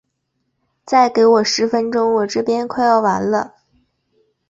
[0.83, 3.53] 再给我十分钟，我这边快要完了。